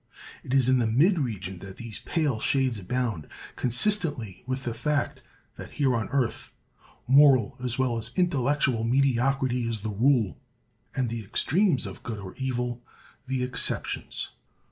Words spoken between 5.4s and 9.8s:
that here on earth, moral as well as intellectual mediocrity